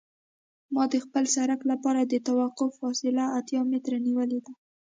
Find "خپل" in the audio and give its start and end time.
1.05-1.23